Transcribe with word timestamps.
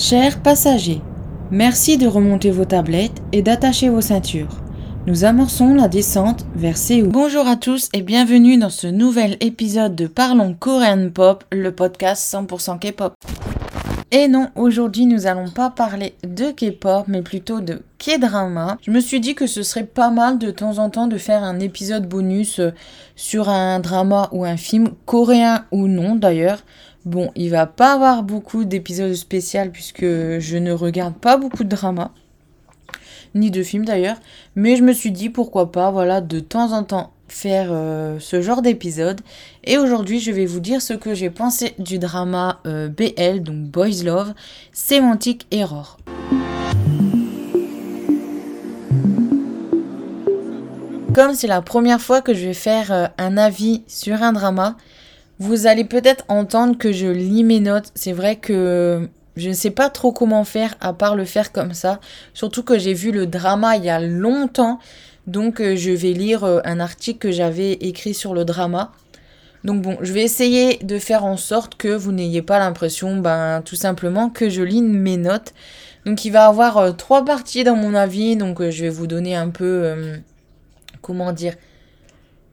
Chers 0.00 0.40
passagers, 0.40 1.02
merci 1.50 1.98
de 1.98 2.06
remonter 2.06 2.50
vos 2.50 2.64
tablettes 2.64 3.20
et 3.32 3.42
d'attacher 3.42 3.90
vos 3.90 4.00
ceintures. 4.00 4.62
Nous 5.06 5.26
amorçons 5.26 5.74
la 5.74 5.88
descente 5.88 6.46
vers 6.54 6.78
Séoul. 6.78 7.10
Bonjour 7.10 7.46
à 7.46 7.56
tous 7.56 7.90
et 7.92 8.00
bienvenue 8.00 8.56
dans 8.56 8.70
ce 8.70 8.86
nouvel 8.86 9.36
épisode 9.40 9.94
de 9.94 10.06
Parlons 10.06 10.56
Korean 10.58 11.10
Pop, 11.10 11.44
le 11.52 11.70
podcast 11.72 12.34
100% 12.34 12.78
K-pop. 12.78 13.12
Et 14.10 14.26
non, 14.26 14.48
aujourd'hui 14.56 15.04
nous 15.04 15.26
allons 15.26 15.50
pas 15.50 15.68
parler 15.68 16.14
de 16.26 16.50
K-pop, 16.50 17.04
mais 17.06 17.20
plutôt 17.20 17.60
de 17.60 17.82
K-drama. 17.98 18.78
Je 18.80 18.90
me 18.90 19.00
suis 19.00 19.20
dit 19.20 19.34
que 19.34 19.46
ce 19.46 19.62
serait 19.62 19.84
pas 19.84 20.10
mal 20.10 20.38
de 20.38 20.50
temps 20.50 20.78
en 20.78 20.88
temps 20.88 21.08
de 21.08 21.18
faire 21.18 21.44
un 21.44 21.60
épisode 21.60 22.08
bonus 22.08 22.58
euh, 22.58 22.72
sur 23.16 23.50
un 23.50 23.78
drama 23.80 24.30
ou 24.32 24.46
un 24.46 24.56
film, 24.56 24.92
coréen 25.04 25.66
ou 25.70 25.88
non 25.88 26.16
d'ailleurs. 26.16 26.64
Bon, 27.06 27.30
il 27.34 27.48
va 27.50 27.66
pas 27.66 27.94
avoir 27.94 28.22
beaucoup 28.22 28.64
d'épisodes 28.64 29.14
spéciaux 29.14 29.70
puisque 29.72 30.02
je 30.02 30.56
ne 30.58 30.72
regarde 30.72 31.14
pas 31.14 31.38
beaucoup 31.38 31.64
de 31.64 31.68
dramas, 31.68 32.10
ni 33.34 33.50
de 33.50 33.62
films 33.62 33.86
d'ailleurs, 33.86 34.18
mais 34.54 34.76
je 34.76 34.82
me 34.82 34.92
suis 34.92 35.10
dit 35.10 35.30
pourquoi 35.30 35.72
pas, 35.72 35.90
voilà, 35.90 36.20
de 36.20 36.40
temps 36.40 36.72
en 36.72 36.84
temps 36.84 37.12
faire 37.30 37.68
euh, 37.70 38.18
ce 38.18 38.42
genre 38.42 38.60
d'épisode. 38.60 39.20
Et 39.64 39.78
aujourd'hui, 39.78 40.20
je 40.20 40.30
vais 40.30 40.46
vous 40.46 40.60
dire 40.60 40.82
ce 40.82 40.92
que 40.92 41.14
j'ai 41.14 41.30
pensé 41.30 41.74
du 41.78 41.98
drama 41.98 42.60
euh, 42.66 42.88
BL, 42.88 43.42
donc 43.42 43.56
Boys 43.56 44.02
Love, 44.04 44.34
Sémantique 44.72 45.46
Error. 45.50 45.96
Comme 51.14 51.34
c'est 51.34 51.46
la 51.46 51.62
première 51.62 52.00
fois 52.00 52.20
que 52.20 52.34
je 52.34 52.46
vais 52.46 52.54
faire 52.54 52.92
euh, 52.92 53.06
un 53.18 53.36
avis 53.36 53.82
sur 53.86 54.22
un 54.22 54.32
drama, 54.32 54.76
vous 55.40 55.66
allez 55.66 55.84
peut-être 55.84 56.24
entendre 56.28 56.76
que 56.76 56.92
je 56.92 57.06
lis 57.06 57.44
mes 57.44 57.60
notes. 57.60 57.90
C'est 57.94 58.12
vrai 58.12 58.36
que 58.36 59.08
je 59.36 59.48
ne 59.48 59.54
sais 59.54 59.70
pas 59.70 59.88
trop 59.88 60.12
comment 60.12 60.44
faire 60.44 60.74
à 60.82 60.92
part 60.92 61.16
le 61.16 61.24
faire 61.24 61.50
comme 61.50 61.72
ça. 61.72 61.98
Surtout 62.34 62.62
que 62.62 62.78
j'ai 62.78 62.92
vu 62.92 63.10
le 63.10 63.26
drama 63.26 63.76
il 63.76 63.84
y 63.84 63.88
a 63.88 64.00
longtemps. 64.00 64.78
Donc 65.26 65.60
euh, 65.60 65.76
je 65.76 65.92
vais 65.92 66.12
lire 66.12 66.44
euh, 66.44 66.60
un 66.64 66.78
article 66.78 67.18
que 67.18 67.30
j'avais 67.32 67.72
écrit 67.72 68.12
sur 68.12 68.34
le 68.34 68.44
drama. 68.44 68.92
Donc 69.64 69.80
bon, 69.80 69.96
je 70.02 70.12
vais 70.12 70.22
essayer 70.22 70.76
de 70.82 70.98
faire 70.98 71.24
en 71.24 71.38
sorte 71.38 71.74
que 71.74 71.88
vous 71.88 72.12
n'ayez 72.12 72.42
pas 72.42 72.58
l'impression, 72.58 73.16
ben 73.16 73.62
tout 73.64 73.76
simplement 73.76 74.28
que 74.28 74.50
je 74.50 74.62
lis 74.62 74.82
mes 74.82 75.16
notes. 75.16 75.54
Donc 76.04 76.24
il 76.26 76.30
va 76.30 76.40
y 76.40 76.48
avoir 76.48 76.76
euh, 76.76 76.92
trois 76.92 77.24
parties 77.24 77.64
dans 77.64 77.76
mon 77.76 77.94
avis, 77.94 78.36
donc 78.36 78.62
je 78.62 78.82
vais 78.82 78.90
vous 78.90 79.06
donner 79.06 79.36
un 79.36 79.48
peu, 79.48 79.94
comment 81.02 81.32
dire, 81.32 81.54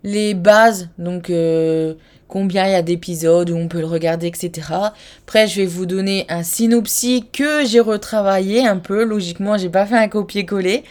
les 0.04 0.34
bases, 0.34 0.90
donc 0.98 1.32
combien 2.28 2.66
il 2.66 2.72
y 2.72 2.76
a 2.76 2.82
d'épisodes 2.82 3.50
où 3.50 3.56
on 3.56 3.68
peut 3.68 3.80
le 3.80 3.86
regarder, 3.86 4.28
etc. 4.28 4.68
Après, 5.24 5.48
je 5.48 5.62
vais 5.62 5.68
vous 5.68 5.86
donner 5.86 6.26
un 6.30 6.44
synopsis 6.44 7.24
que 7.32 7.66
j'ai 7.66 7.80
retravaillé 7.80 8.68
un 8.68 8.78
peu. 8.78 9.04
Logiquement, 9.04 9.58
j'ai 9.58 9.70
pas 9.70 9.86
fait 9.86 9.98
un 9.98 10.08
copier-coller. 10.08 10.84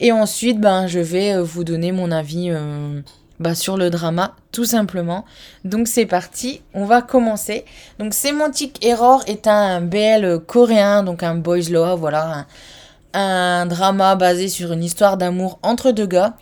Et 0.00 0.12
ensuite, 0.12 0.60
ben, 0.60 0.86
je 0.86 1.00
vais 1.00 1.34
euh, 1.34 1.42
vous 1.42 1.64
donner 1.64 1.92
mon 1.92 2.10
avis 2.10 2.50
euh, 2.50 3.00
bah, 3.40 3.54
sur 3.54 3.76
le 3.76 3.90
drama, 3.90 4.36
tout 4.52 4.64
simplement. 4.64 5.24
Donc 5.64 5.88
c'est 5.88 6.06
parti, 6.06 6.62
on 6.72 6.84
va 6.84 7.02
commencer. 7.02 7.64
Donc 7.98 8.14
Semantic 8.14 8.84
Error 8.84 9.22
est 9.26 9.46
un 9.46 9.80
BL 9.80 10.40
coréen, 10.46 11.02
donc 11.02 11.22
un 11.22 11.34
boys 11.34 11.70
love, 11.70 11.98
voilà, 11.98 12.46
un, 13.12 13.66
drama 13.66 14.14
basé 14.14 14.48
sur 14.48 14.72
une 14.72 14.84
histoire 14.84 15.16
d'amour 15.16 15.58
entre 15.62 15.90
deux 15.90 16.06
gars 16.06 16.34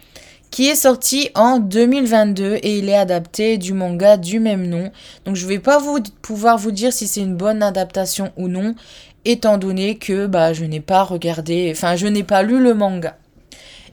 qui 0.53 0.69
est 0.69 0.77
sorti 0.77 1.31
en 1.35 1.59
2022 1.59 2.59
et 2.63 2.79
il 2.79 2.89
est 2.91 2.97
adapté 2.97 3.57
du 3.57 3.73
manga 3.73 4.19
du 4.19 4.39
même 4.39 4.69
nom. 4.69 4.93
Donc 5.25 5.35
je 5.35 5.47
vais 5.47 5.59
pas 5.59 5.79
vous 5.79 5.99
pouvoir 6.21 6.59
vous 6.59 6.71
dire 6.71 6.93
si 6.93 7.09
c'est 7.09 7.23
une 7.23 7.37
bonne 7.37 7.63
adaptation 7.63 8.33
ou 8.37 8.49
non, 8.49 8.75
étant 9.25 9.57
donné 9.57 9.97
que 9.97 10.27
bah, 10.27 10.53
je 10.53 10.65
n'ai 10.65 10.81
pas 10.81 11.03
regardé, 11.05 11.73
enfin 11.75 11.97
je 11.97 12.07
n'ai 12.07 12.23
pas 12.23 12.43
lu 12.43 12.63
le 12.63 12.75
manga. 12.75 13.17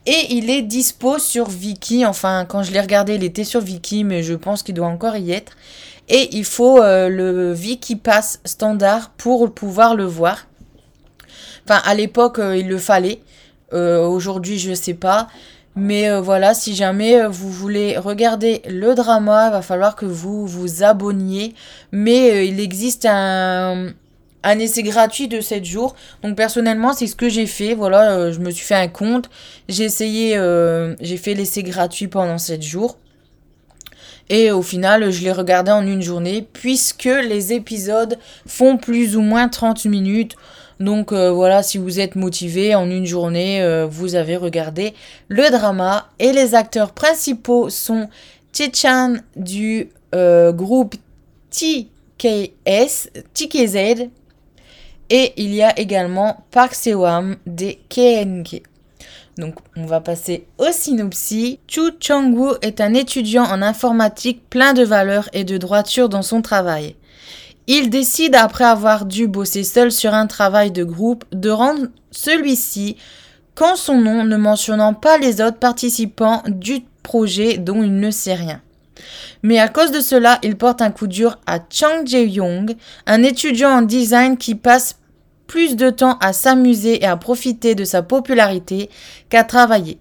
Et 0.06 0.34
il 0.34 0.50
est 0.50 0.62
dispo 0.62 1.18
sur 1.18 1.50
Viki. 1.50 2.06
Enfin, 2.06 2.46
quand 2.48 2.64
je 2.64 2.72
l'ai 2.72 2.82
regardé, 2.82 3.16
il 3.16 3.24
était 3.24 3.44
sur 3.44 3.62
Viki, 3.62 4.03
mais 4.03 4.24
je 4.24 4.34
pense 4.34 4.64
qu'il 4.64 4.74
doit 4.74 4.88
encore 4.88 5.16
y 5.18 5.31
être. 5.31 5.52
Et 6.08 6.30
il 6.36 6.46
faut 6.46 6.81
euh, 6.81 7.09
le 7.09 7.53
Viki 7.53 7.96
Pass 7.96 8.40
standard 8.44 9.12
pour 9.12 9.53
pouvoir 9.53 9.96
le 9.96 10.06
voir. 10.06 10.48
Enfin, 11.66 11.81
à 11.86 11.94
l'époque, 11.94 12.40
euh, 12.40 12.58
il 12.58 12.68
le 12.68 12.80
fallait. 12.80 13.19
Euh, 13.74 14.03
aujourd'hui, 14.08 14.58
je 14.58 14.72
ne 14.72 14.75
sais 14.75 14.96
pas. 14.96 15.28
Mais 15.79 16.19
voilà, 16.19 16.53
si 16.53 16.75
jamais 16.75 17.25
vous 17.28 17.50
voulez 17.50 17.97
regarder 17.97 18.62
le 18.67 18.95
drama, 18.95 19.47
il 19.47 19.51
va 19.51 19.62
falloir 19.62 19.95
que 19.95 20.06
vous 20.06 20.45
vous 20.45 20.84
abonniez. 20.84 21.56
Mais 21.91 22.47
il 22.47 22.59
existe 22.59 23.07
un, 23.09 23.94
essai 24.44 24.84
gratuit 24.84 25.28
de 25.28 25.41
7 25.41 25.63
jours. 25.63 25.95
Donc 26.23 26.35
personnellement, 26.35 26.94
c'est 26.94 27.07
ce 27.07 27.16
que 27.16 27.29
j'ai 27.29 27.47
fait. 27.47 27.73
Voilà, 27.73 28.12
euh, 28.12 28.34
je 28.34 28.39
me 28.39 28.51
suis 28.51 28.66
fait 28.66 28.75
un 28.75 28.88
compte. 28.88 29.29
J'ai 29.68 29.85
essayé, 29.85 30.35
euh, 30.38 30.95
j'ai 31.01 31.18
fait 31.18 31.34
l'essai 31.34 31.63
gratuit 31.63 32.07
pendant 32.07 32.38
7 32.38 32.62
jours. 32.62 32.97
Et 34.29 34.51
au 34.51 34.62
final, 34.62 35.09
je 35.12 35.23
l'ai 35.23 35.31
regardé 35.31 35.72
en 35.72 35.85
une 35.85 36.01
journée 36.01 36.47
puisque 36.53 37.06
les 37.06 37.53
épisodes 37.53 38.18
font 38.45 38.78
plus 38.78 39.18
ou 39.18 39.22
moins 39.22 39.47
30 39.47 39.85
minutes. 39.85 40.35
Donc 40.79 41.12
euh, 41.12 41.31
voilà, 41.31 41.63
si 41.63 41.78
vous 41.78 42.00
êtes 42.00 42.16
motivé, 42.16 42.75
en 42.75 42.90
une 42.90 43.06
journée, 43.06 43.85
vous 43.90 44.16
avez 44.16 44.38
regardé 44.38 44.94
le 45.28 45.50
drama. 45.51 46.09
Et 46.19 46.31
les 46.31 46.56
acteurs 46.56 46.91
principaux 46.91 47.69
sont 47.69 48.09
Tichan 48.51 49.16
du 49.35 49.89
groupe 50.13 50.95
TKS, 51.51 53.09
TKZ, 53.34 54.09
et 55.09 55.34
il 55.38 55.53
y 55.53 55.63
a 55.63 55.78
également 55.79 56.45
Park 56.51 56.75
Sewam 56.75 57.38
des 57.45 57.79
KNK. 57.89 58.62
Donc 59.38 59.56
on 59.75 59.85
va 59.85 60.01
passer 60.01 60.45
au 60.57 60.72
synopsis. 60.72 61.57
Chu 61.68 61.91
Chang-woo 62.00 62.56
est 62.62 62.81
un 62.81 62.94
étudiant 62.94 63.45
en 63.45 63.62
informatique 63.62 64.47
plein 64.50 64.73
de 64.73 64.84
valeur 64.84 65.29
et 65.34 65.45
de 65.45 65.57
droiture 65.57 66.09
dans 66.09 66.22
son 66.22 66.41
travail. 66.41 66.95
Il 67.72 67.91
décide, 67.91 68.34
après 68.34 68.63
avoir 68.63 69.06
dû 69.06 69.28
bosser 69.28 69.63
seul 69.63 69.91
sur 69.91 70.16
un 70.16 70.25
travail 70.25 70.72
de 70.72 70.84
groupe, 70.84 71.24
de 71.31 71.52
rendre 71.52 71.85
celui-ci 72.09 72.97
quand 73.53 73.75
son 73.75 74.02
nom 74.02 74.24
ne 74.24 74.38
mentionnant 74.38 74.96
pas 74.96 75.19
les 75.19 75.40
autres 75.40 75.59
participants 75.59 76.41
du 76.47 76.80
projet 77.03 77.59
dont 77.59 77.84
il 77.84 78.00
ne 78.00 78.09
sait 78.09 78.34
rien. 78.34 78.59
Mais 79.44 79.59
à 79.59 79.68
cause 79.68 79.91
de 79.91 80.00
cela, 80.00 80.40
il 80.41 80.57
porte 80.57 80.81
un 80.81 80.90
coup 80.90 81.06
dur 81.06 81.38
à 81.46 81.59
Chang 81.69 82.03
Jae-yong, 82.07 82.75
un 83.06 83.22
étudiant 83.22 83.69
en 83.69 83.81
design 83.84 84.38
qui 84.38 84.56
passe 84.56 84.97
plus 85.46 85.75
de 85.75 85.91
temps 85.91 86.18
à 86.22 86.34
s'amuser 86.34 87.03
et 87.03 87.06
à 87.06 87.18
profiter 87.18 87.75
de 87.75 87.84
sa 87.84 88.01
popularité 88.01 88.90
qu'à 89.30 89.44
travailler. 89.44 90.00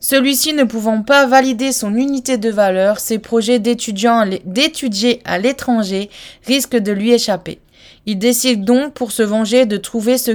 Celui-ci 0.00 0.52
ne 0.52 0.64
pouvant 0.64 1.02
pas 1.02 1.26
valider 1.26 1.72
son 1.72 1.94
unité 1.94 2.38
de 2.38 2.50
valeur, 2.50 3.00
ses 3.00 3.18
projets 3.18 3.58
d'étudier 3.58 5.22
à 5.24 5.38
l'étranger 5.38 6.08
risquent 6.46 6.76
de 6.76 6.92
lui 6.92 7.12
échapper. 7.12 7.60
Il 8.06 8.18
décide 8.18 8.64
donc 8.64 8.94
pour 8.94 9.12
se 9.12 9.22
venger 9.22 9.66
de 9.66 9.76
trouver 9.76 10.18
ce 10.18 10.32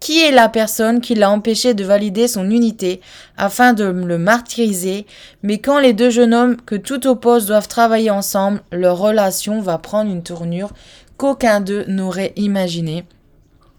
qui 0.00 0.20
est 0.20 0.30
la 0.30 0.48
personne 0.48 1.00
qui 1.00 1.14
l'a 1.14 1.30
empêché 1.30 1.74
de 1.74 1.84
valider 1.84 2.28
son 2.28 2.50
unité 2.50 3.00
afin 3.36 3.72
de 3.72 3.84
le 3.84 4.18
martyriser, 4.18 5.06
mais 5.42 5.58
quand 5.58 5.78
les 5.78 5.92
deux 5.92 6.10
jeunes 6.10 6.34
hommes 6.34 6.56
que 6.56 6.74
tout 6.74 7.06
oppose 7.06 7.46
doivent 7.46 7.68
travailler 7.68 8.10
ensemble, 8.10 8.62
leur 8.72 8.98
relation 8.98 9.60
va 9.60 9.78
prendre 9.78 10.10
une 10.10 10.22
tournure 10.22 10.70
qu'aucun 11.16 11.60
d'eux 11.60 11.84
n'aurait 11.88 12.32
imaginée. 12.36 13.04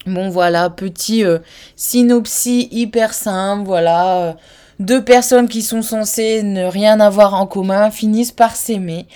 Bon 0.06 0.30
voilà, 0.30 0.70
petit 0.70 1.24
euh, 1.24 1.40
synopsis 1.76 2.68
hyper 2.72 3.14
simple, 3.14 3.66
voilà. 3.66 4.18
Euh, 4.18 4.34
deux 4.80 5.04
personnes 5.04 5.48
qui 5.48 5.62
sont 5.62 5.82
censées 5.82 6.44
ne 6.44 6.66
rien 6.66 7.00
avoir 7.00 7.34
en 7.34 7.48
commun 7.48 7.92
finissent 7.92 8.32
par 8.32 8.56
s'aimer. 8.56 9.08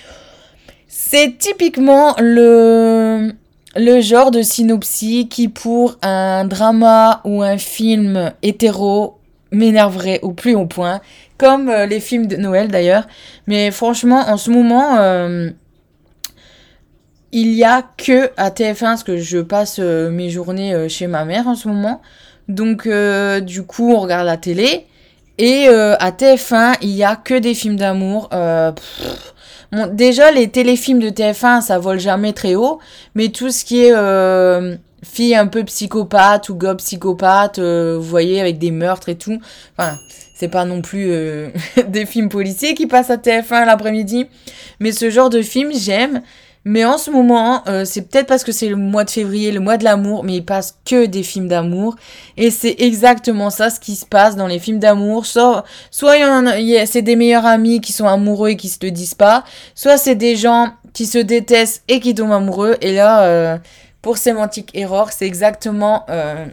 C'est 0.87 1.37
typiquement 1.37 2.15
le, 2.19 3.33
le 3.75 4.01
genre 4.01 4.31
de 4.31 4.41
synopsis 4.41 5.27
qui 5.29 5.47
pour 5.47 5.97
un 6.01 6.45
drama 6.45 7.21
ou 7.23 7.41
un 7.41 7.57
film 7.57 8.31
hétéro 8.41 9.19
m'énerverait 9.51 10.19
au 10.21 10.31
plus 10.31 10.55
haut 10.55 10.65
point, 10.65 11.01
comme 11.37 11.69
euh, 11.69 11.85
les 11.85 11.99
films 11.99 12.27
de 12.27 12.37
Noël 12.37 12.69
d'ailleurs. 12.69 13.07
Mais 13.47 13.71
franchement, 13.71 14.23
en 14.27 14.37
ce 14.37 14.49
moment, 14.49 14.97
il 17.31 17.53
y 17.53 17.63
a 17.63 17.81
que 17.97 18.29
à 18.37 18.49
TF1 18.49 18.79
parce 18.79 19.03
que 19.03 19.17
je 19.17 19.39
passe 19.39 19.77
euh, 19.79 20.09
mes 20.09 20.29
journées 20.29 20.73
euh, 20.73 20.89
chez 20.89 21.07
ma 21.07 21.25
mère 21.25 21.47
en 21.47 21.55
ce 21.55 21.67
moment. 21.67 22.01
Donc 22.47 22.85
euh, 22.85 23.39
du 23.39 23.63
coup, 23.63 23.91
on 23.93 23.99
regarde 23.99 24.25
la 24.25 24.37
télé 24.37 24.85
et 25.37 25.67
à 25.67 26.11
TF1, 26.11 26.75
il 26.81 26.89
y 26.89 27.03
a 27.03 27.15
que 27.15 27.33
des 27.33 27.53
films 27.53 27.75
d'amour. 27.75 28.29
Bon, 29.71 29.87
déjà 29.91 30.31
les 30.31 30.49
téléfilms 30.49 30.99
de 30.99 31.09
TF1, 31.09 31.61
ça 31.61 31.79
vole 31.79 31.99
jamais 31.99 32.33
très 32.33 32.55
haut, 32.55 32.79
mais 33.15 33.29
tout 33.29 33.49
ce 33.51 33.63
qui 33.63 33.85
est 33.85 34.79
fille 35.03 35.35
un 35.35 35.47
peu 35.47 35.63
psychopathe 35.63 36.49
ou 36.49 36.55
gobe 36.55 36.77
psychopathe, 36.77 37.59
vous 37.59 38.01
voyez 38.01 38.39
avec 38.41 38.59
des 38.59 38.71
meurtres 38.71 39.09
et 39.09 39.15
tout. 39.15 39.39
Enfin, 39.77 39.95
c'est 40.35 40.49
pas 40.49 40.65
non 40.65 40.81
plus 40.81 41.13
des 41.87 42.05
films 42.05 42.29
policiers 42.29 42.73
qui 42.73 42.87
passent 42.87 43.09
à 43.09 43.17
TF1 43.17 43.65
l'après-midi, 43.65 44.27
mais 44.79 44.91
ce 44.91 45.09
genre 45.09 45.29
de 45.29 45.41
film, 45.41 45.71
j'aime. 45.73 46.21
Mais 46.63 46.85
en 46.85 46.99
ce 46.99 47.09
moment, 47.09 47.63
euh, 47.67 47.85
c'est 47.85 48.03
peut-être 48.03 48.27
parce 48.27 48.43
que 48.43 48.51
c'est 48.51 48.69
le 48.69 48.75
mois 48.75 49.03
de 49.03 49.09
février, 49.09 49.51
le 49.51 49.59
mois 49.59 49.77
de 49.77 49.83
l'amour, 49.83 50.23
mais 50.23 50.35
il 50.35 50.45
passe 50.45 50.77
que 50.85 51.07
des 51.07 51.23
films 51.23 51.47
d'amour. 51.47 51.95
Et 52.37 52.51
c'est 52.51 52.75
exactement 52.79 53.49
ça 53.49 53.71
ce 53.71 53.79
qui 53.79 53.95
se 53.95 54.05
passe 54.05 54.35
dans 54.35 54.45
les 54.45 54.59
films 54.59 54.77
d'amour. 54.77 55.25
Soit, 55.25 55.63
c'est 55.89 57.01
des 57.01 57.15
meilleurs 57.15 57.47
amis 57.47 57.81
qui 57.81 57.93
sont 57.93 58.05
amoureux 58.07 58.49
et 58.49 58.57
qui 58.57 58.69
se 58.69 58.77
le 58.83 58.91
disent 58.91 59.15
pas. 59.15 59.43
Soit 59.73 59.97
c'est 59.97 60.15
des 60.15 60.35
gens 60.35 60.73
qui 60.93 61.07
se 61.07 61.17
détestent 61.17 61.83
et 61.87 61.99
qui 61.99 62.13
tombent 62.13 62.31
amoureux. 62.31 62.77
Et 62.81 62.93
là, 62.93 63.23
euh, 63.23 63.57
pour 64.03 64.17
Semantic 64.19 64.69
Error, 64.75 65.09
c'est 65.11 65.25
exactement 65.25 66.05
euh, 66.09 66.45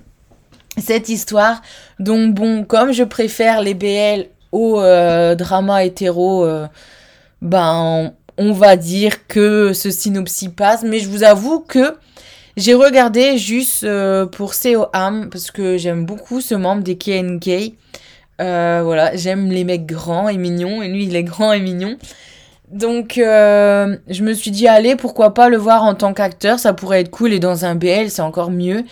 cette 0.79 1.11
histoire. 1.11 1.61
Donc 1.99 2.35
bon, 2.35 2.65
comme 2.65 2.93
je 2.93 3.05
préfère 3.05 3.61
les 3.61 3.75
BL 3.75 4.29
au 4.53 4.81
drama 5.35 5.85
hétéro, 5.85 6.49
ben 7.43 8.15
on 8.39 8.53
va 8.53 8.77
dire 8.77 9.27
que 9.27 9.73
ce 9.73 9.91
synopsis 9.91 10.49
passe, 10.49 10.85
mais 10.85 11.01
je 11.01 11.09
vous 11.09 11.25
avoue 11.25 11.61
que 11.61 11.97
j'ai 12.57 12.75
regardé 12.75 13.37
juste 13.37 13.85
euh, 13.85 14.27
pour 14.27 14.55
Seo 14.55 14.87
Ham 14.93 15.29
parce 15.31 15.51
que 15.51 15.77
j'aime 15.77 16.07
beaucoup 16.07 16.41
ce 16.41 16.55
membre 16.55 16.83
des 16.83 16.97
KNK. 16.97 17.75
Euh, 18.41 18.81
voilà, 18.85 19.15
j'aime 19.17 19.51
les 19.51 19.65
mecs 19.65 19.87
grands 19.87 20.29
et 20.29 20.37
mignons 20.37 20.83
et 20.83 20.89
lui 20.89 21.05
il 21.05 21.17
est 21.17 21.25
grand 21.25 21.53
et 21.53 21.61
mignon. 21.61 21.97
Donc 22.71 23.19
euh, 23.19 23.97
je 24.09 24.23
me 24.23 24.33
suis 24.35 24.51
dit 24.51 24.69
allez 24.69 24.95
pourquoi 24.95 25.35
pas 25.35 25.49
le 25.49 25.57
voir 25.57 25.83
en 25.83 25.95
tant 25.95 26.13
qu'acteur, 26.15 26.59
ça 26.59 26.73
pourrait 26.73 27.01
être 27.01 27.11
cool 27.11 27.33
et 27.33 27.39
dans 27.41 27.65
un 27.65 27.75
BL 27.75 28.11
c'est 28.11 28.23
encore 28.23 28.51
mieux. 28.51 28.85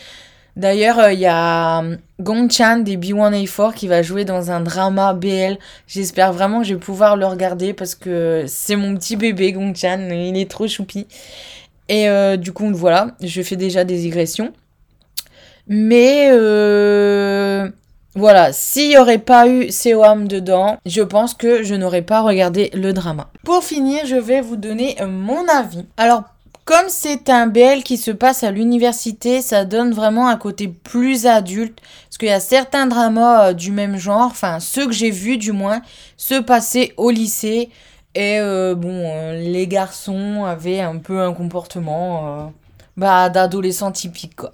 D'ailleurs, 0.56 0.98
euh, 0.98 1.12
il 1.12 1.20
y 1.20 1.26
a 1.26 1.82
euh, 1.82 1.96
Gong 2.18 2.48
Chan 2.50 2.78
des 2.78 2.96
B1A4 2.96 3.74
qui 3.74 3.88
va 3.88 4.00
jouer 4.02 4.24
dans 4.24 4.50
un 4.50 4.60
drama 4.60 5.12
BL. 5.12 5.58
J'espère 5.86 6.32
vraiment 6.32 6.60
que 6.60 6.66
je 6.66 6.74
vais 6.74 6.80
pouvoir 6.80 7.16
le 7.16 7.26
regarder 7.26 7.74
parce 7.74 7.94
que 7.94 8.44
c'est 8.48 8.76
mon 8.76 8.96
petit 8.96 9.16
bébé 9.16 9.52
Gong 9.52 9.74
Chan, 9.76 10.08
il 10.10 10.36
est 10.38 10.50
trop 10.50 10.66
choupi. 10.66 11.06
Et 11.90 12.08
euh, 12.08 12.38
du 12.38 12.52
coup, 12.52 12.68
voilà, 12.72 13.08
je 13.22 13.42
fais 13.42 13.56
déjà 13.56 13.84
des 13.84 13.98
digressions. 13.98 14.52
Mais 15.68 16.30
voilà, 18.14 18.50
s'il 18.54 18.88
n'y 18.88 18.96
aurait 18.96 19.18
pas 19.18 19.46
eu 19.46 19.70
Seoam 19.70 20.26
dedans, 20.26 20.78
je 20.86 21.02
pense 21.02 21.34
que 21.34 21.62
je 21.62 21.74
n'aurais 21.74 22.00
pas 22.00 22.22
regardé 22.22 22.70
le 22.72 22.94
drama. 22.94 23.28
Pour 23.44 23.62
finir, 23.62 24.06
je 24.06 24.16
vais 24.16 24.40
vous 24.40 24.56
donner 24.56 24.96
mon 25.06 25.46
avis. 25.48 25.84
Alors, 25.98 26.22
comme 26.66 26.88
c'est 26.88 27.30
un 27.30 27.46
BL 27.46 27.84
qui 27.84 27.96
se 27.96 28.10
passe 28.10 28.42
à 28.42 28.50
l'université, 28.50 29.40
ça 29.40 29.64
donne 29.64 29.92
vraiment 29.92 30.26
un 30.28 30.36
côté 30.36 30.66
plus 30.66 31.24
adulte. 31.26 31.78
Parce 32.04 32.18
qu'il 32.18 32.28
y 32.28 32.32
a 32.32 32.40
certains 32.40 32.88
dramas 32.88 33.50
euh, 33.50 33.52
du 33.52 33.70
même 33.70 33.96
genre, 33.96 34.26
enfin 34.26 34.58
ceux 34.58 34.86
que 34.86 34.92
j'ai 34.92 35.12
vus 35.12 35.38
du 35.38 35.52
moins, 35.52 35.80
se 36.16 36.34
passer 36.40 36.92
au 36.96 37.10
lycée. 37.10 37.70
Et 38.16 38.40
euh, 38.40 38.74
bon, 38.74 39.04
euh, 39.06 39.38
les 39.38 39.68
garçons 39.68 40.44
avaient 40.44 40.80
un 40.80 40.96
peu 40.96 41.20
un 41.20 41.32
comportement 41.32 42.52
bah, 42.96 43.28
d'adolescent 43.28 43.92
typique 43.92 44.34
quoi. 44.34 44.50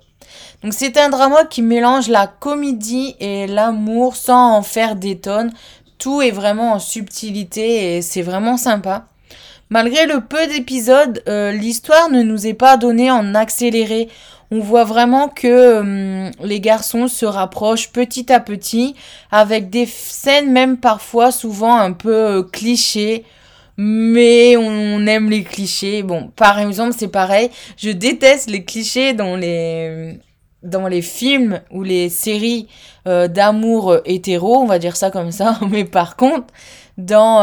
Donc 0.62 0.74
c'est 0.74 0.98
un 0.98 1.08
drama 1.08 1.46
qui 1.46 1.62
mélange 1.62 2.08
la 2.08 2.26
comédie 2.26 3.16
et 3.20 3.46
l'amour 3.46 4.16
sans 4.16 4.58
en 4.58 4.62
faire 4.62 4.96
des 4.96 5.18
tonnes. 5.18 5.52
Tout 5.96 6.20
est 6.20 6.30
vraiment 6.30 6.74
en 6.74 6.78
subtilité 6.78 7.96
et 7.96 8.02
c'est 8.02 8.22
vraiment 8.22 8.58
sympa. 8.58 9.06
Malgré 9.72 10.04
le 10.04 10.20
peu 10.20 10.48
d'épisodes, 10.48 11.22
euh, 11.28 11.50
l'histoire 11.50 12.10
ne 12.10 12.22
nous 12.22 12.46
est 12.46 12.52
pas 12.52 12.76
donnée 12.76 13.10
en 13.10 13.34
accéléré. 13.34 14.10
On 14.50 14.60
voit 14.60 14.84
vraiment 14.84 15.30
que 15.30 15.78
hum, 15.78 16.30
les 16.42 16.60
garçons 16.60 17.08
se 17.08 17.24
rapprochent 17.24 17.90
petit 17.90 18.30
à 18.30 18.38
petit, 18.38 18.94
avec 19.30 19.70
des 19.70 19.86
scènes 19.86 20.52
même 20.52 20.76
parfois 20.76 21.32
souvent 21.32 21.74
un 21.74 21.92
peu 21.92 22.14
euh, 22.14 22.42
clichés. 22.42 23.24
Mais 23.78 24.58
on 24.58 25.06
aime 25.06 25.30
les 25.30 25.42
clichés. 25.42 26.02
Bon, 26.02 26.30
par 26.36 26.58
exemple, 26.58 26.94
c'est 26.94 27.08
pareil. 27.08 27.48
Je 27.78 27.88
déteste 27.88 28.50
les 28.50 28.64
clichés 28.64 29.14
dans 29.14 29.36
les 29.36 30.19
dans 30.62 30.86
les 30.86 31.00
films 31.00 31.60
ou 31.70 31.82
les 31.82 32.10
séries 32.10 32.69
euh, 33.08 33.26
d'amour 33.26 33.96
hétéro, 34.04 34.58
on 34.58 34.66
va 34.66 34.78
dire 34.78 34.96
ça 34.96 35.10
comme 35.10 35.32
ça. 35.32 35.58
Mais 35.70 35.86
par 35.86 36.16
contre, 36.16 36.48
dans 36.98 37.40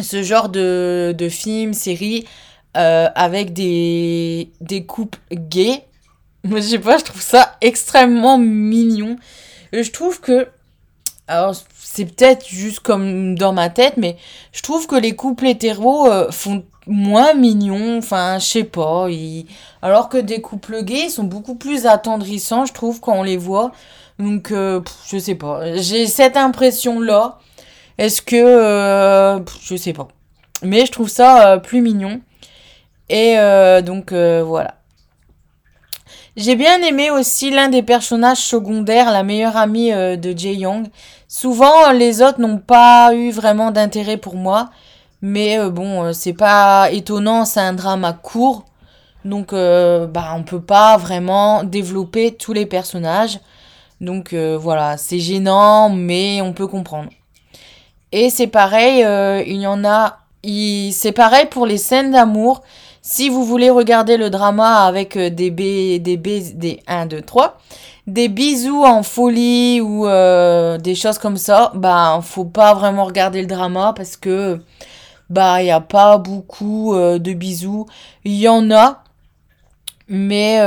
ce 0.00 0.22
genre 0.22 0.48
de, 0.48 1.14
de 1.16 1.28
film, 1.28 1.74
série, 1.74 2.24
euh, 2.76 3.08
avec 3.14 3.52
des, 3.52 4.50
des 4.60 4.86
couples 4.86 5.18
gays. 5.32 5.84
Moi, 6.44 6.60
je 6.60 6.68
sais 6.68 6.78
pas, 6.78 6.98
je 6.98 7.04
trouve 7.04 7.22
ça 7.22 7.56
extrêmement 7.60 8.38
mignon. 8.38 9.16
Je 9.72 9.90
trouve 9.90 10.20
que. 10.20 10.48
Alors, 11.28 11.54
c'est 11.78 12.06
peut-être 12.06 12.46
juste 12.48 12.80
comme 12.80 13.36
dans 13.36 13.52
ma 13.52 13.68
tête, 13.68 13.94
mais 13.96 14.16
je 14.52 14.62
trouve 14.62 14.86
que 14.86 14.96
les 14.96 15.14
couples 15.14 15.46
hétéros 15.46 16.10
euh, 16.10 16.30
font 16.30 16.64
moins 16.86 17.34
mignons. 17.34 17.98
Enfin, 17.98 18.38
je 18.38 18.46
sais 18.46 18.64
pas. 18.64 19.06
Alors 19.82 20.08
que 20.08 20.18
des 20.18 20.40
couples 20.40 20.82
gays 20.82 21.10
sont 21.10 21.24
beaucoup 21.24 21.54
plus 21.54 21.86
attendrissants, 21.86 22.66
je 22.66 22.72
trouve, 22.72 23.00
quand 23.00 23.14
on 23.14 23.22
les 23.22 23.36
voit. 23.36 23.72
Donc, 24.18 24.50
euh, 24.50 24.80
je 25.08 25.18
sais 25.18 25.34
pas. 25.34 25.76
J'ai 25.76 26.06
cette 26.06 26.36
impression-là. 26.36 27.38
Est-ce 27.98 28.22
que... 28.22 28.36
Euh, 28.36 29.40
je 29.62 29.76
sais 29.76 29.92
pas. 29.92 30.08
Mais 30.62 30.86
je 30.86 30.92
trouve 30.92 31.08
ça 31.08 31.52
euh, 31.52 31.58
plus 31.58 31.80
mignon. 31.80 32.20
Et 33.08 33.38
euh, 33.38 33.82
donc 33.82 34.12
voilà. 34.12 34.76
J'ai 36.34 36.56
bien 36.56 36.80
aimé 36.80 37.10
aussi 37.10 37.50
l'un 37.50 37.68
des 37.68 37.82
personnages 37.82 38.38
secondaires, 38.38 39.10
la 39.10 39.22
meilleure 39.22 39.56
amie 39.56 39.90
de 39.92 40.38
Jae 40.38 40.54
Young. 40.54 40.86
Souvent, 41.28 41.92
les 41.92 42.22
autres 42.22 42.40
n'ont 42.40 42.58
pas 42.58 43.14
eu 43.14 43.30
vraiment 43.30 43.70
d'intérêt 43.70 44.16
pour 44.16 44.36
moi. 44.36 44.70
Mais 45.20 45.58
bon, 45.68 46.14
c'est 46.14 46.32
pas 46.32 46.90
étonnant, 46.90 47.44
c'est 47.44 47.60
un 47.60 47.74
drama 47.74 48.14
court. 48.14 48.64
Donc, 49.26 49.52
bah, 49.52 50.32
on 50.34 50.42
peut 50.42 50.62
pas 50.62 50.96
vraiment 50.96 51.64
développer 51.64 52.34
tous 52.34 52.54
les 52.54 52.64
personnages. 52.64 53.38
Donc 54.00 54.32
voilà, 54.32 54.96
c'est 54.96 55.18
gênant, 55.18 55.90
mais 55.90 56.40
on 56.40 56.54
peut 56.54 56.66
comprendre. 56.66 57.10
Et 58.12 58.28
c'est 58.28 58.46
pareil, 58.46 59.02
euh, 59.04 59.42
il 59.46 59.60
y 59.60 59.66
en 59.66 59.84
a. 59.84 60.18
C'est 60.44 61.12
pareil 61.12 61.46
pour 61.46 61.66
les 61.66 61.78
scènes 61.78 62.12
d'amour. 62.12 62.62
Si 63.00 63.28
vous 63.28 63.44
voulez 63.44 63.70
regarder 63.70 64.16
le 64.16 64.30
drama 64.30 64.84
avec 64.84 65.16
euh, 65.16 65.30
des 65.30 65.50
b 65.50 66.00
des 66.00 66.16
b 66.16 66.28
des 66.54 66.80
1, 66.86 67.06
2, 67.06 67.22
3, 67.22 67.58
des 68.06 68.28
bisous 68.28 68.84
en 68.84 69.02
folie 69.02 69.80
ou 69.80 70.06
euh, 70.06 70.78
des 70.78 70.94
choses 70.94 71.18
comme 71.18 71.36
ça, 71.36 71.72
bah 71.74 72.20
faut 72.22 72.44
pas 72.44 72.74
vraiment 72.74 73.04
regarder 73.04 73.40
le 73.40 73.48
drama 73.48 73.92
parce 73.96 74.16
que 74.16 74.60
bah 75.30 75.62
il 75.62 75.66
y 75.66 75.70
a 75.70 75.80
pas 75.80 76.18
beaucoup 76.18 76.94
de 76.94 77.32
bisous. 77.32 77.86
Il 78.24 78.34
y 78.34 78.48
en 78.48 78.70
a, 78.70 79.02
mais 80.08 80.60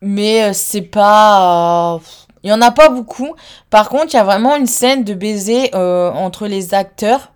mais 0.00 0.52
c'est 0.54 0.82
pas 0.82 2.00
il 2.44 2.50
y 2.50 2.52
en 2.52 2.60
a 2.60 2.70
pas 2.70 2.90
beaucoup. 2.90 3.34
Par 3.70 3.88
contre, 3.88 4.08
il 4.12 4.16
y 4.16 4.20
a 4.20 4.24
vraiment 4.24 4.54
une 4.54 4.66
scène 4.66 5.02
de 5.02 5.14
baiser 5.14 5.70
euh, 5.74 6.10
entre 6.12 6.46
les 6.46 6.74
acteurs 6.74 7.32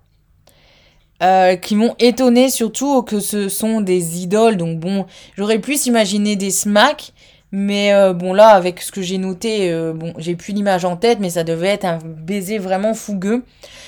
euh, 1.23 1.57
qui 1.57 1.77
m'ont 1.77 1.95
étonné, 1.99 2.51
surtout 2.51 3.03
que 3.03 3.19
ce 3.19 3.49
sont 3.49 3.81
des 3.81 4.21
idoles. 4.21 4.59
Donc 4.59 4.79
bon, 4.79 5.07
j'aurais 5.37 5.61
pu 5.61 5.77
s'imaginer 5.77 6.37
des 6.37 6.51
smacks. 6.51 7.13
Mais 7.51 7.95
euh, 7.95 8.13
bon 8.13 8.35
là, 8.35 8.49
avec 8.49 8.83
ce 8.83 8.93
que 8.93 9.01
j'ai 9.01 9.17
noté, 9.17 9.73
bon, 9.95 10.13
j'ai 10.19 10.37
plus 10.37 10.53
l'image 10.53 10.85
en 10.85 10.99
tête, 10.99 11.19
mais 11.19 11.31
ça 11.31 11.45
devait 11.45 11.69
être 11.69 11.87
un 11.87 11.99
baiser 12.05 12.59
vraiment 12.59 12.93
fougueux. 12.93 13.43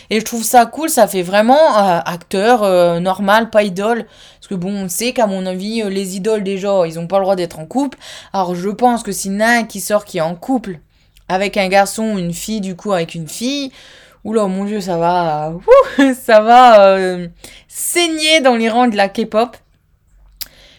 Et 0.08 0.18
je 0.18 0.24
trouve 0.24 0.42
ça 0.42 0.64
cool, 0.64 0.88
ça 0.88 1.06
fait 1.06 1.20
vraiment 1.20 1.76
acteur 1.76 3.00
normal, 3.00 3.50
pas 3.50 3.62
idole. 3.62 4.06
Parce 4.38 4.48
que 4.48 4.54
bon, 4.54 4.72
on 4.72 4.88
sait 4.88 5.12
qu'à 5.12 5.26
mon 5.26 5.44
avis, 5.44 5.82
les 5.82 6.16
idoles 6.16 6.42
déjà, 6.42 6.86
ils 6.86 6.98
ont 6.98 7.06
pas 7.06 7.18
le 7.18 7.24
droit 7.24 7.36
d'être 7.36 7.58
en 7.58 7.66
couple. 7.66 7.98
Alors 8.32 8.54
je 8.54 8.70
pense 8.70 9.02
que 9.02 9.12
si 9.12 9.28
un 9.28 9.64
qui 9.64 9.80
sort 9.80 10.06
qui 10.06 10.16
est 10.16 10.22
en 10.22 10.34
couple, 10.34 10.80
avec 11.30 11.56
un 11.56 11.68
garçon, 11.68 12.18
une 12.18 12.34
fille, 12.34 12.60
du 12.60 12.74
coup, 12.74 12.92
avec 12.92 13.14
une 13.14 13.28
fille. 13.28 13.70
Oula, 14.24 14.46
mon 14.46 14.64
dieu, 14.64 14.80
ça 14.80 14.98
va, 14.98 15.54
ça 16.20 16.40
va 16.40 16.88
euh, 16.90 17.28
saigner 17.68 18.40
dans 18.40 18.56
les 18.56 18.68
rangs 18.68 18.88
de 18.88 18.96
la 18.96 19.08
K-pop. 19.08 19.56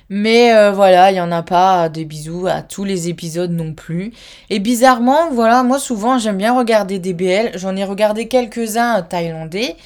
Mais 0.10 0.53
euh, 0.53 0.74
voilà, 0.74 1.10
il 1.10 1.13
n'y 1.13 1.22
en 1.22 1.31
a 1.31 1.41
pas 1.41 1.88
des 1.88 2.03
bisous 2.03 2.46
à 2.46 2.62
tous 2.62 2.84
les 2.84 3.08
épisodes 3.08 3.51
non 3.51 3.74
plus. 3.74 4.12
Et 4.50 4.60
bizarrement, 4.60 5.31
voilà, 5.31 5.63
moi 5.63 5.79
souvent 5.79 6.17
j'aime 6.20 6.36
bien 6.36 6.53
regarder 6.53 7.00
des 7.00 7.13
BL. 7.13 7.51
J'en 7.55 7.77
ai 7.77 7.86
regardé 7.86 8.27
quelques-uns 8.27 9.03
thaïlandais. 9.03 9.77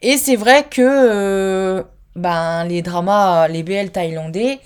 Et 0.00 0.18
c'est 0.18 0.36
vrai 0.36 0.66
que 0.70 0.82
euh, 0.82 1.82
ben, 2.14 2.64
les 2.64 2.80
dramas, 2.80 3.48
les 3.48 3.64
BL 3.64 3.90
thaïlandais, 3.90 4.60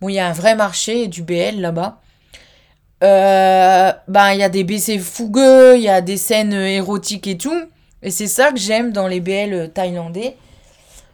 bon, 0.00 0.08
il 0.08 0.14
y 0.14 0.20
a 0.20 0.26
un 0.26 0.32
vrai 0.32 0.54
marché 0.54 1.06
du 1.06 1.22
BL 1.22 1.60
là-bas. 1.60 2.01
Euh, 3.02 3.92
ben 4.06 4.32
il 4.32 4.38
y 4.38 4.44
a 4.44 4.48
des 4.48 4.62
baisers 4.62 5.00
fougueux, 5.00 5.76
il 5.76 5.82
y 5.82 5.88
a 5.88 6.00
des 6.00 6.16
scènes 6.16 6.52
érotiques 6.52 7.26
et 7.26 7.36
tout. 7.36 7.62
Et 8.02 8.10
c'est 8.10 8.28
ça 8.28 8.52
que 8.52 8.58
j'aime 8.58 8.92
dans 8.92 9.08
les 9.08 9.20
BL 9.20 9.70
thaïlandais. 9.72 10.36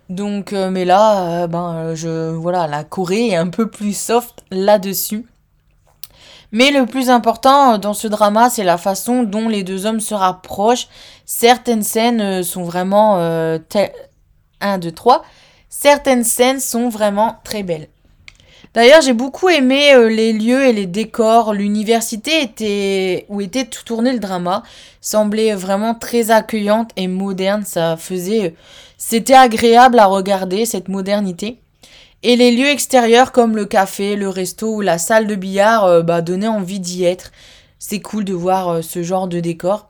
Donc, 0.09 0.53
euh, 0.53 0.71
mais 0.71 0.85
là, 0.85 1.43
euh, 1.43 1.47
ben, 1.47 1.95
je, 1.95 2.31
voilà, 2.31 2.67
la 2.67 2.85
Corée 2.85 3.29
est 3.29 3.37
un 3.37 3.49
peu 3.49 3.69
plus 3.71 3.97
soft 3.97 4.43
là-dessus. 4.51 5.27
Mais 6.51 6.71
le 6.71 6.87
plus 6.87 7.11
important 7.11 7.77
dans 7.77 7.93
ce 7.93 8.09
drama, 8.09 8.49
c'est 8.49 8.65
la 8.65 8.79
façon 8.79 9.23
dont 9.23 9.49
les 9.49 9.65
deux 9.65 9.85
hommes 9.85 10.01
se 10.01 10.15
rapprochent. 10.15 10.89
Certaines 11.27 11.83
scènes 11.83 12.43
sont 12.43 12.65
vraiment 12.65 13.19
1, 13.19 13.59
2, 14.79 14.93
3, 14.93 15.23
certaines 15.69 16.25
scènes 16.25 16.61
sont 16.61 16.89
vraiment 16.89 17.37
très 17.45 17.63
belles. 17.63 17.89
D'ailleurs, 18.79 19.01
j'ai 19.01 19.13
beaucoup 19.13 19.49
aimé 19.49 19.93
euh, 19.93 20.09
les 20.09 20.33
lieux 20.33 20.65
et 20.65 20.73
les 20.73 20.87
décors. 20.87 21.53
L'université 21.53 22.43
était 22.43 23.27
où 23.29 23.41
était 23.41 23.65
tout 23.65 23.83
tourné 23.83 24.13
le 24.13 24.21
drama 24.21 24.63
semblait 25.01 25.53
vraiment 25.57 25.97
très 25.97 26.31
accueillante 26.31 26.93
et 26.95 27.09
moderne. 27.09 27.65
Ça 27.67 27.97
faisait, 27.97 28.55
c'était 28.97 29.35
agréable 29.35 29.99
à 29.99 30.07
regarder 30.07 30.65
cette 30.65 30.87
modernité. 30.87 31.59
Et 32.23 32.37
les 32.37 32.53
lieux 32.53 32.69
extérieurs 32.69 33.33
comme 33.33 33.57
le 33.57 33.65
café, 33.65 34.15
le 34.15 34.29
resto 34.29 34.77
ou 34.77 34.81
la 34.81 34.99
salle 34.99 35.27
de 35.27 35.35
billard 35.35 35.85
euh, 35.85 36.03
bah, 36.03 36.21
donnaient 36.21 36.47
envie 36.47 36.79
d'y 36.79 37.03
être. 37.03 37.33
C'est 37.81 38.01
cool 38.01 38.25
de 38.25 38.33
voir 38.33 38.69
euh, 38.69 38.83
ce 38.83 39.03
genre 39.03 39.27
de 39.27 39.41
décor. 39.41 39.89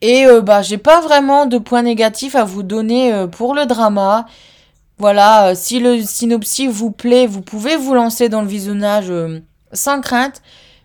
Et 0.00 0.26
bah 0.42 0.62
j'ai 0.62 0.78
pas 0.78 1.00
vraiment 1.00 1.46
de 1.46 1.58
points 1.58 1.82
négatifs 1.82 2.34
à 2.34 2.42
vous 2.42 2.64
donner 2.64 3.26
pour 3.30 3.54
le 3.54 3.66
drama. 3.66 4.26
Voilà, 5.02 5.48
euh, 5.48 5.54
si 5.56 5.80
le 5.80 6.00
synopsis 6.00 6.70
vous 6.70 6.92
plaît, 6.92 7.26
vous 7.26 7.42
pouvez 7.42 7.74
vous 7.74 7.92
lancer 7.92 8.28
dans 8.28 8.40
le 8.40 8.46
visionnage 8.46 9.10
euh, 9.10 9.40
sans 9.72 10.00
crainte, 10.00 10.42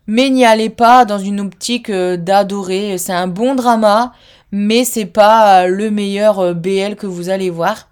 mais 0.07 0.31
n'y 0.31 0.43
allez 0.43 0.71
pas 0.71 1.05
dans 1.05 1.19
une 1.19 1.39
optique 1.39 1.91
euh, 1.91 2.17
d'adorer. 2.17 2.97
C'est 2.97 3.13
un 3.13 3.27
bon 3.27 3.53
drama, 3.53 4.13
mais 4.51 4.85
c'est 4.85 5.05
pas 5.05 5.67
le 5.67 5.91
meilleur 5.91 6.55
BL 6.55 6.95
que 6.95 7.05
vous 7.05 7.29
allez 7.29 7.51
voir. 7.51 7.89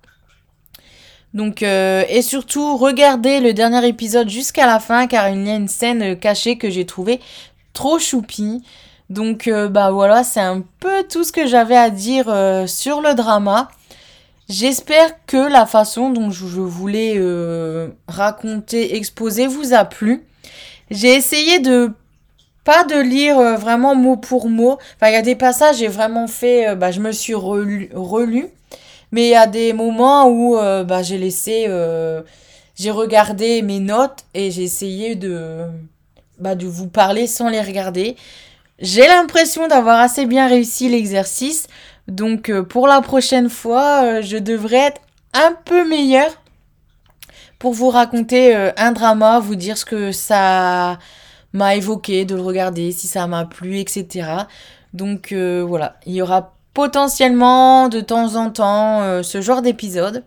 Donc 1.35 1.61
et 1.61 2.21
surtout 2.23 2.75
regardez 2.75 3.39
le 3.39 3.53
dernier 3.53 3.87
épisode 3.87 4.27
jusqu'à 4.27 4.65
la 4.65 4.79
fin 4.79 5.05
car 5.05 5.29
il 5.29 5.45
y 5.45 5.51
a 5.51 5.55
une 5.55 5.67
scène 5.67 6.17
cachée 6.17 6.57
que 6.57 6.71
j'ai 6.71 6.87
trouvé 6.87 7.19
trop 7.73 7.99
choupi. 7.99 8.63
Donc 9.11 9.47
bah 9.69 9.91
voilà, 9.91 10.23
c'est 10.23 10.39
un 10.39 10.63
peu 10.79 11.03
tout 11.07 11.23
ce 11.23 11.31
que 11.31 11.45
j'avais 11.45 11.75
à 11.75 11.91
dire 11.91 12.25
sur 12.67 13.01
le 13.01 13.13
drama. 13.13 13.67
J'espère 14.47 15.25
que 15.25 15.51
la 15.51 15.65
façon 15.65 16.11
dont 16.11 16.29
je 16.29 16.45
voulais 16.45 17.15
euh, 17.17 17.89
raconter, 18.07 18.95
exposer 18.95 19.47
vous 19.47 19.73
a 19.73 19.85
plu. 19.85 20.23
J'ai 20.91 21.15
essayé 21.15 21.59
de 21.59 21.91
pas 22.63 22.83
de 22.83 22.99
lire 22.99 23.39
euh, 23.39 23.55
vraiment 23.55 23.95
mot 23.95 24.17
pour 24.17 24.47
mot. 24.47 24.77
Enfin, 24.95 25.09
il 25.09 25.13
y 25.13 25.17
a 25.17 25.23
des 25.23 25.35
passages, 25.35 25.77
j'ai 25.77 25.87
vraiment 25.87 26.27
fait, 26.27 26.69
euh, 26.69 26.75
bah, 26.75 26.91
je 26.91 26.99
me 26.99 27.11
suis 27.11 27.33
relu, 27.33 27.89
Mais 29.11 29.25
il 29.27 29.31
y 29.31 29.35
a 29.35 29.47
des 29.47 29.73
moments 29.73 30.29
où 30.29 30.55
bah, 30.55 31.01
j'ai 31.01 31.17
laissé, 31.17 31.67
j'ai 32.75 32.91
regardé 32.91 33.63
mes 33.63 33.79
notes 33.79 34.25
et 34.35 34.51
j'ai 34.51 34.63
essayé 34.63 35.15
de, 35.15 35.65
bah, 36.37 36.53
de 36.53 36.67
vous 36.67 36.87
parler 36.87 37.25
sans 37.25 37.49
les 37.49 37.61
regarder. 37.61 38.15
J'ai 38.77 39.07
l'impression 39.07 39.67
d'avoir 39.67 40.01
assez 40.01 40.25
bien 40.25 40.47
réussi 40.47 40.89
l'exercice. 40.89 41.67
Donc 42.07 42.49
euh, 42.49 42.63
pour 42.63 42.87
la 42.87 43.01
prochaine 43.01 43.49
fois, 43.49 44.03
euh, 44.03 44.21
je 44.21 44.37
devrais 44.37 44.77
être 44.77 45.01
un 45.33 45.55
peu 45.65 45.87
meilleure 45.87 46.31
pour 47.59 47.73
vous 47.73 47.89
raconter 47.89 48.55
euh, 48.55 48.71
un 48.77 48.91
drama, 48.91 49.39
vous 49.39 49.55
dire 49.55 49.77
ce 49.77 49.85
que 49.85 50.11
ça 50.11 50.99
m'a 51.53 51.75
évoqué 51.75 52.25
de 52.25 52.35
le 52.35 52.41
regarder, 52.41 52.91
si 52.91 53.07
ça 53.07 53.25
m'a 53.27 53.45
plu, 53.45 53.79
etc. 53.79 54.27
Donc 54.93 55.33
voilà, 55.33 55.97
il 56.05 56.13
y 56.13 56.21
aura 56.21 56.53
potentiellement 56.73 57.89
de 57.89 58.01
temps 58.01 58.35
en 58.35 58.49
temps 58.49 59.23
ce 59.23 59.41
genre 59.41 59.61
d'épisode. 59.61 60.23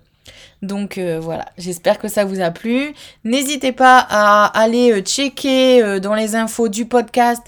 Donc 0.63 0.99
voilà, 0.99 1.47
j'espère 1.59 1.99
que 1.99 2.09
ça 2.09 2.25
vous 2.25 2.41
a 2.41 2.51
plu. 2.51 2.95
N'hésitez 3.25 3.73
pas 3.73 3.99
à 4.09 4.47
aller 4.59 5.01
checker 5.03 6.01
dans 6.01 6.15
les 6.15 6.35
infos 6.35 6.69
du 6.69 6.87
podcast 6.87 7.43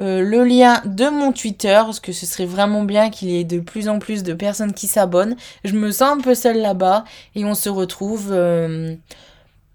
euh, 0.00 0.22
le 0.22 0.44
lien 0.44 0.82
de 0.84 1.08
mon 1.08 1.32
Twitter, 1.32 1.80
parce 1.84 2.00
que 2.00 2.12
ce 2.12 2.26
serait 2.26 2.46
vraiment 2.46 2.82
bien 2.82 3.10
qu'il 3.10 3.30
y 3.30 3.38
ait 3.38 3.44
de 3.44 3.60
plus 3.60 3.88
en 3.88 3.98
plus 3.98 4.22
de 4.22 4.34
personnes 4.34 4.72
qui 4.72 4.86
s'abonnent. 4.86 5.36
Je 5.64 5.74
me 5.74 5.92
sens 5.92 6.18
un 6.18 6.20
peu 6.20 6.34
seule 6.34 6.58
là-bas 6.58 7.04
et 7.34 7.44
on 7.44 7.54
se 7.54 7.68
retrouve 7.68 8.30
euh, 8.32 8.96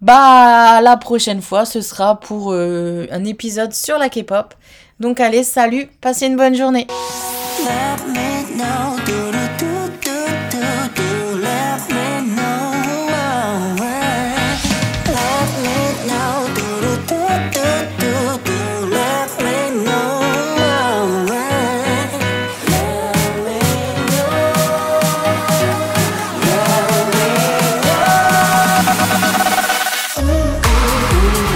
bah 0.00 0.80
la 0.82 0.96
prochaine 0.96 1.40
fois, 1.42 1.64
ce 1.64 1.80
sera 1.80 2.20
pour 2.20 2.52
euh, 2.52 3.06
un 3.10 3.24
épisode 3.24 3.72
sur 3.72 3.98
la 3.98 4.08
K-pop. 4.08 4.54
Donc 4.98 5.20
allez, 5.20 5.44
salut, 5.44 5.88
passez 6.00 6.26
une 6.26 6.36
bonne 6.36 6.54
journée. 6.54 6.86